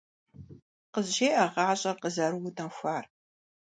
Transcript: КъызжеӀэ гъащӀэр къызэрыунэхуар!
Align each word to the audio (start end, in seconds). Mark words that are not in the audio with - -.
КъызжеӀэ 0.93 1.45
гъащӀэр 1.53 1.97
къызэрыунэхуар! 2.01 3.05